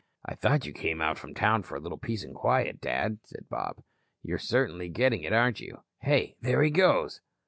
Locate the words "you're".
4.23-4.39